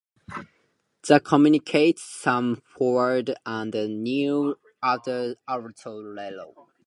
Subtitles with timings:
[1.07, 3.71] The communicants come forward and
[4.03, 6.69] kneel at the altar rail.